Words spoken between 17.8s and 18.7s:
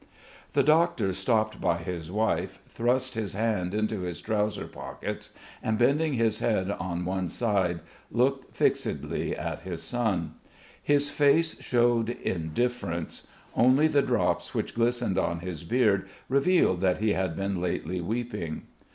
weeping.